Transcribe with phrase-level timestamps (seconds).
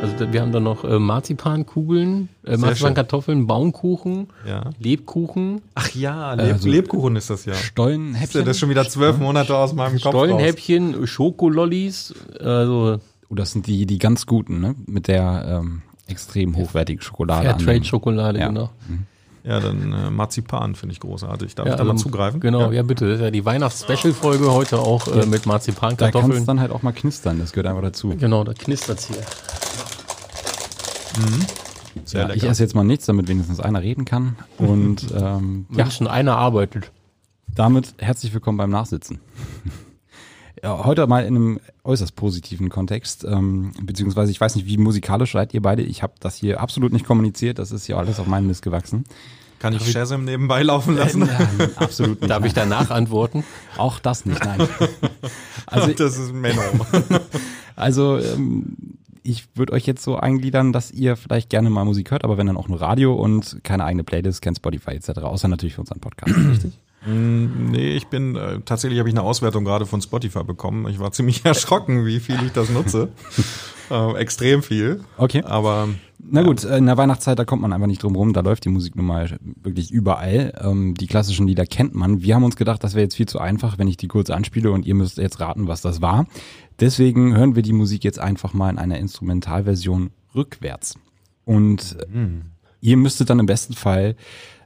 [0.00, 4.70] Also wir haben da noch äh, Marzipankugeln, äh, Marzipankartoffeln, Baumkuchen, Ja.
[4.78, 7.54] Lebkuchen, Ach ja, Leb Also- Lebkuchen ist das ja.
[7.54, 8.44] Stollenhäppchen.
[8.44, 10.12] Das ist schon wieder zwölf Monate aus meinem Kopf.
[10.12, 12.98] Stollenhäppchen, Schokolollis, also
[13.30, 14.74] Oh, das sind die, die ganz guten, ne?
[14.86, 17.44] Mit der ähm, extrem hochwertigen Schokolade.
[17.48, 18.48] Fairtrade-Schokolade, Ja.
[18.48, 18.70] genau.
[19.44, 21.54] Ja, dann äh, Marzipan finde ich großartig.
[21.54, 22.40] Darf Ja, ich da mal ähm, zugreifen?
[22.40, 23.06] Genau, ja, bitte.
[23.08, 26.46] Das ist ja die Weihnachts-Special-Folge heute auch äh, mit Da kann es Marzipankartoffeln.
[26.46, 28.14] dann halt auch mal knistern, das gehört einfach dazu.
[28.18, 29.16] Genau, da knistert's hier.
[32.04, 32.50] Sehr Ja, ich lecker.
[32.52, 34.36] esse jetzt mal nichts, damit wenigstens einer reden kann.
[34.58, 36.90] Und ähm, ja, Wenn schon einer arbeitet.
[37.54, 39.20] damit herzlich willkommen beim Nachsitzen.
[40.62, 45.32] Ja, heute mal in einem äußerst positiven Kontext, ähm, beziehungsweise ich weiß nicht, wie musikalisch
[45.32, 45.82] seid ihr beide.
[45.82, 49.04] Ich habe das hier absolut nicht kommuniziert, das ist ja alles auf meinen Mist gewachsen.
[49.58, 51.20] Kann ich Shazam nebenbei laufen lassen?
[51.20, 52.30] Nein, absolut nicht.
[52.30, 53.44] Darf ich danach antworten?
[53.76, 54.68] Auch das nicht, nein.
[55.66, 56.62] Also, das ist Menno.
[57.76, 58.74] also ähm,
[59.22, 62.46] ich würde euch jetzt so eingliedern, dass ihr vielleicht gerne mal Musik hört, aber wenn
[62.46, 66.00] dann auch nur Radio und keine eigene Playlist, kein Spotify etc., außer natürlich für unseren
[66.00, 66.78] Podcast, richtig?
[67.06, 70.88] Nee, ich bin, äh, tatsächlich habe ich eine Auswertung gerade von Spotify bekommen.
[70.88, 73.08] Ich war ziemlich erschrocken, wie viel ich das nutze.
[73.90, 75.00] äh, extrem viel.
[75.16, 75.42] Okay.
[75.44, 75.88] Aber
[76.18, 78.64] Na gut, äh, in der Weihnachtszeit, da kommt man einfach nicht drum rum, da läuft
[78.64, 80.52] die Musik nun mal wirklich überall.
[80.60, 82.20] Ähm, die klassischen Lieder kennt man.
[82.22, 84.70] Wir haben uns gedacht, das wäre jetzt viel zu einfach, wenn ich die kurz anspiele
[84.72, 86.26] und ihr müsst jetzt raten, was das war.
[86.80, 90.96] Deswegen hören wir die Musik jetzt einfach mal in einer Instrumentalversion rückwärts.
[91.44, 92.28] Und äh,
[92.80, 94.16] ihr müsstet dann im besten Fall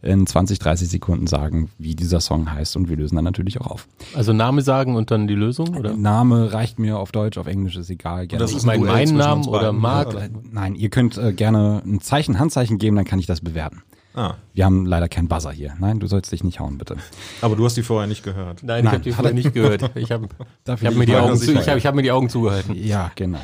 [0.00, 3.66] in 20, 30 Sekunden sagen, wie dieser Song heißt und wir lösen dann natürlich auch
[3.66, 3.88] auf.
[4.14, 5.96] Also Name sagen und dann die Lösung, oder?
[5.96, 8.26] Name reicht mir auf Deutsch, auf Englisch ist egal.
[8.28, 8.40] Gerne.
[8.42, 10.30] das Ich ist ein meine Duell meinen zwischen Namen uns oder Marc.
[10.52, 13.82] Nein, ihr könnt äh, gerne ein Zeichen, Handzeichen geben, dann kann ich das bewerten.
[14.14, 15.74] ah, Wir haben leider keinen Buzzer hier.
[15.80, 16.96] Nein, du sollst dich nicht hauen, bitte.
[17.40, 18.62] aber du hast die vorher nicht gehört.
[18.62, 19.90] Nein, ich Nein, habe die vorher nicht gehört.
[19.96, 20.28] Ich habe
[20.64, 22.72] ich hab mir, die Augen zu, ich hab, ich hab mir die Augen zugehalten.
[22.76, 23.40] Ja, genau.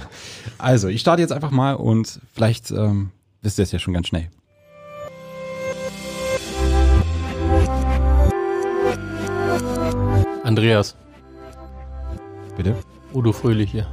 [0.58, 3.10] Also, ich starte jetzt einfach mal und vielleicht ähm,
[3.42, 4.28] wisst ihr es ja schon ganz schnell.
[10.44, 10.94] Andreas,
[12.56, 12.76] Bitte?
[13.12, 13.86] Udo Fröhliche.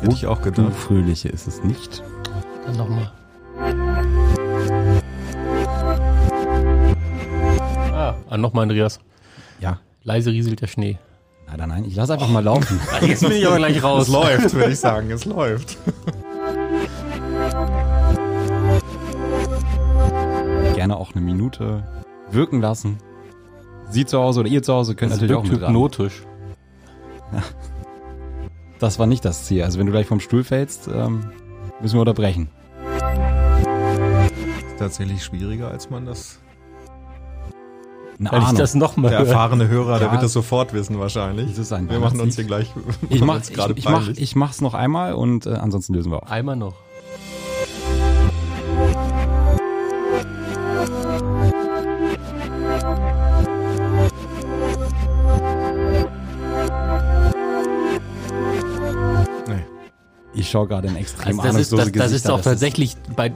[0.00, 0.74] Hätte ich auch gedacht.
[0.74, 2.02] Fröhliche ist es nicht.
[2.64, 3.12] Dann nochmal.
[7.92, 8.98] Ah, ah nochmal Andreas.
[9.60, 9.78] Ja.
[10.02, 10.98] Leise rieselt der Schnee.
[11.46, 12.80] Leider nein, ich lasse einfach mal laufen.
[12.92, 14.08] Ah, Jetzt bin ich aber gleich Es raus.
[14.08, 15.10] läuft, würde ich sagen.
[15.10, 15.76] Es läuft.
[20.74, 21.84] Gerne auch eine Minute
[22.30, 22.98] wirken lassen.
[23.90, 25.74] Sie zu Hause oder ihr zu Hause könnt Das natürlich auch wirkt mitraten.
[25.74, 26.22] hypnotisch.
[28.78, 29.62] Das war nicht das Ziel.
[29.64, 31.30] Also wenn du gleich vom Stuhl fällst, ähm,
[31.80, 32.48] müssen wir unterbrechen.
[34.78, 36.38] Tatsächlich schwieriger, als man das.
[38.20, 39.28] Eine Weil ich das nochmal Der höre.
[39.28, 40.12] erfahrene Hörer, der Ja.
[40.12, 41.50] wird das sofort wissen wahrscheinlich.
[41.50, 42.72] Das ist ein Wir machen uns hier gleich.
[43.10, 46.22] ich mach, ich, gerade ich, mach, ich mach's noch einmal und äh, ansonsten lösen wir
[46.22, 46.30] auf.
[46.30, 46.74] Einmal noch.
[60.48, 63.32] Ich schaue gerade in extrem Also das, ist, ahnungslose das, das ist auch tatsächlich bei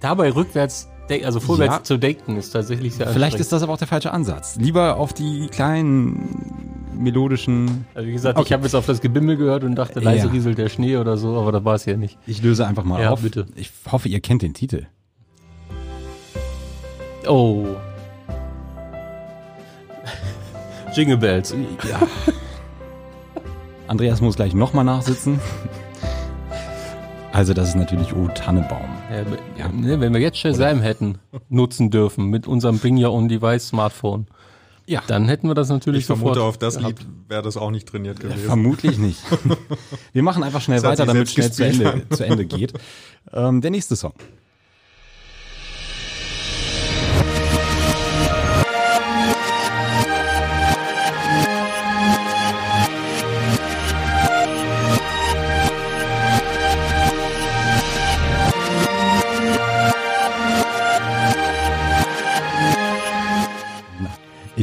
[0.00, 0.88] dabei rückwärts,
[1.24, 1.82] also vorwärts Ja.
[1.84, 4.56] zu denken, ist tatsächlich sehr Vielleicht ist das aber auch der falsche Ansatz.
[4.56, 7.86] Lieber auf die kleinen melodischen.
[7.94, 8.54] Also wie gesagt, ich Okay.
[8.54, 10.32] habe jetzt auf das Gebimmel gehört und dachte, leise Ja.
[10.32, 12.18] rieselt der Schnee oder so, aber da war es ja nicht.
[12.26, 13.22] Ich löse einfach mal Ja, auf.
[13.22, 13.46] bitte.
[13.54, 14.86] Ich hoffe, ihr kennt den Titel.
[17.28, 17.66] Oh.
[20.92, 21.54] Jingle Bells.
[21.88, 22.00] Ja.
[23.86, 25.38] Andreas muss gleich nochmal nachsitzen.
[27.32, 28.88] Also das ist natürlich O Tannebaum.
[29.10, 29.24] Ja,
[29.66, 29.68] Ja.
[29.68, 31.18] Ne, wenn wir jetzt Shazam hätten
[31.48, 34.26] nutzen dürfen mit unserem Bring Your Own Device Smartphone,
[34.86, 35.02] Ja.
[35.06, 37.00] dann hätten wir das natürlich Ich vermute, sofort auf das gehabt.
[37.00, 38.40] Lied wäre das auch nicht trainiert gewesen.
[38.46, 39.20] Vermutlich nicht.
[40.12, 42.72] Wir machen einfach schnell Das weiter, damit schnell selbst zu Ende, zu Ende geht.
[43.32, 44.14] Ähm, der nächste Song.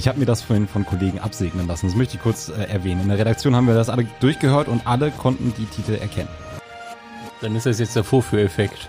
[0.06, 1.88] Ich habe mir das vorhin von Kollegen absegnen lassen.
[1.88, 3.02] Das möchte ich kurz äh, erwähnen.
[3.02, 6.30] In der Redaktion haben wir das alle durchgehört und alle konnten die Titel erkennen.
[7.42, 8.88] Dann ist das jetzt der Vorführeffekt.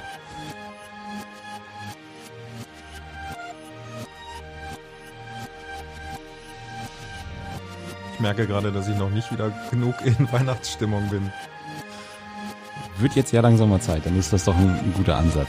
[8.13, 11.33] Ich merke gerade, dass ich noch nicht wieder genug in Weihnachtsstimmung bin.
[12.99, 15.49] Wird jetzt ja langsam mal Zeit, dann ist das doch ein, ein guter Ansatz.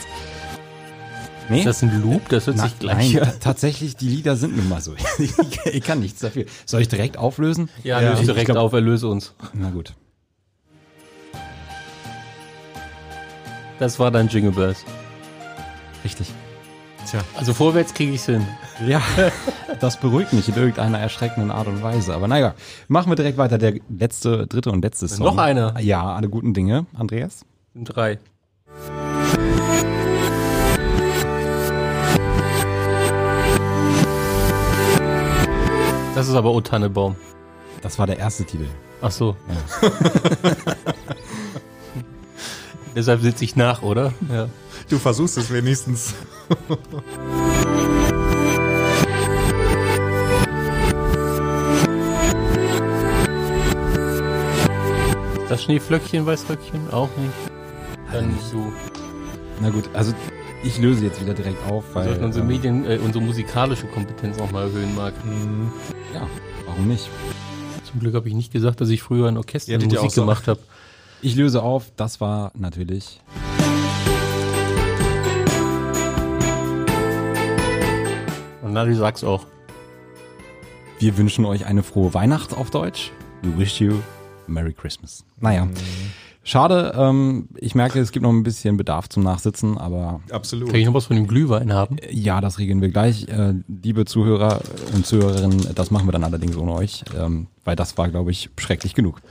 [1.50, 1.60] Nee?
[1.60, 2.28] Ist das ein Loop?
[2.30, 4.96] Das hört Na, sich gleich nein, tatsächlich, die Lieder sind nun mal so.
[5.72, 6.46] ich, kann nichts dafür.
[6.66, 7.70] Soll ich direkt auflösen?
[7.84, 8.10] Ja, Ja.
[8.10, 9.34] löse Ich direkt glaub- auf, erlöse uns.
[9.54, 9.94] Na gut.
[13.80, 14.84] Das war dann Jingle Bells.
[16.04, 16.32] Richtig.
[17.10, 17.22] Tja.
[17.38, 18.46] Also vorwärts kriege ich hin.
[18.86, 19.02] Ja,
[19.80, 22.14] das beruhigt mich in irgendeiner erschreckenden Art und Weise.
[22.14, 22.56] Aber naja,
[22.88, 23.58] machen wir direkt weiter.
[23.58, 25.26] Der letzte, dritte und letzte Song.
[25.26, 25.80] Noch einer.
[25.80, 26.86] Ja, alle guten Dinge.
[26.94, 27.46] Andreas?
[27.76, 28.20] Drei.
[36.18, 37.16] Das ist aber O Tannebaum.
[37.84, 38.66] Das war der erste Titel.
[39.04, 39.36] Ach so.
[42.96, 44.16] Deshalb sitze ich nach, oder?
[44.28, 44.50] Ja.
[44.90, 46.16] Du versuchst es wenigstens.
[55.48, 56.92] Das Schneeflöckchen, Weißröckchen?
[56.92, 57.32] Auch nicht.
[58.12, 58.74] Dann nicht du.
[59.62, 60.16] Na gut, also
[60.68, 62.04] ich löse jetzt wieder direkt auf, Wir weil.
[62.10, 65.14] sollten unsere ähm, Medien, äh, unsere musikalische Kompetenz auch mal erhöhen, Marc.
[66.14, 66.28] Ja,
[66.66, 67.10] warum nicht?
[67.90, 70.48] Zum Glück habe ich nicht gesagt, dass ich früher ein Orchester ja Musik so- gemacht
[70.48, 70.60] habe.
[71.22, 73.20] Ich löse auf, das war natürlich.
[78.62, 79.46] Und Nadi sag's auch.
[81.00, 83.12] Wir wünschen euch eine frohe Weihnacht auf Deutsch.
[83.44, 83.94] We wish you
[84.48, 85.24] a Merry Christmas.
[85.40, 85.68] Naja.
[86.50, 90.70] Schade, ähm, ich merke, es gibt noch ein bisschen Bedarf zum Nachsitzen, aber Absolut.
[90.70, 91.98] Kann ich noch was von dem Glühwein haben?
[92.10, 93.28] ja, das regeln wir gleich.
[93.28, 94.62] Äh, liebe Zuhörer
[94.96, 98.50] und Zuhörerinnen, das machen wir dann allerdings ohne euch, ähm, weil das war, glaube ich,
[98.58, 99.22] schrecklich genug.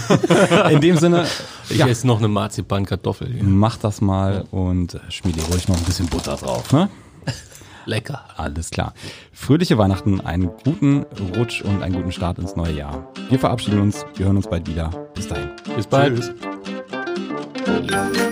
[0.72, 1.26] In dem Sinne,
[1.68, 3.30] Ich ja, esse noch eine Marzipankartoffel.
[3.30, 3.44] hier.
[3.44, 6.72] macht das mal und schmiede ruhig noch ein bisschen Butter drauf.
[6.72, 6.88] Ne?
[7.84, 8.24] Lecker.
[8.38, 8.94] Alles klar.
[9.34, 11.04] Fröhliche Weihnachten, einen guten
[11.36, 13.12] Rutsch und einen guten Start ins neue Jahr.
[13.28, 14.88] Wir verabschieden uns, wir hören uns bald wieder.
[15.14, 15.50] Bis dahin.
[15.76, 16.16] Bis bald.
[16.16, 16.32] Tschüss.
[17.66, 18.23] Thank you.